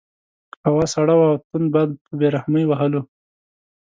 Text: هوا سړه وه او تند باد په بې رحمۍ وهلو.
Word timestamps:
هوا 0.67 0.85
سړه 0.93 1.13
وه 1.19 1.27
او 1.31 1.37
تند 1.49 1.67
باد 1.73 1.89
په 2.03 2.11
بې 2.19 2.27
رحمۍ 2.35 2.63
وهلو. 2.67 3.01